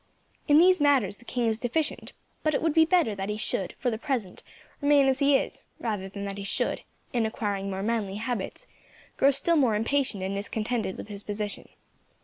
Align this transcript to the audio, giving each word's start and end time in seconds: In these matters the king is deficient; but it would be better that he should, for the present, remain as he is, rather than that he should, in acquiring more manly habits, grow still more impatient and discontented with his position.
In 0.47 0.57
these 0.57 0.81
matters 0.81 1.17
the 1.17 1.25
king 1.25 1.45
is 1.45 1.59
deficient; 1.59 2.11
but 2.41 2.55
it 2.55 2.61
would 2.63 2.73
be 2.73 2.85
better 2.85 3.13
that 3.13 3.29
he 3.29 3.37
should, 3.37 3.75
for 3.77 3.91
the 3.91 3.99
present, 3.99 4.41
remain 4.81 5.05
as 5.05 5.19
he 5.19 5.37
is, 5.37 5.61
rather 5.79 6.09
than 6.09 6.25
that 6.25 6.39
he 6.39 6.43
should, 6.43 6.81
in 7.13 7.23
acquiring 7.23 7.69
more 7.69 7.83
manly 7.83 8.15
habits, 8.15 8.65
grow 9.15 9.29
still 9.29 9.57
more 9.57 9.75
impatient 9.75 10.23
and 10.23 10.33
discontented 10.33 10.97
with 10.97 11.07
his 11.09 11.21
position. 11.21 11.69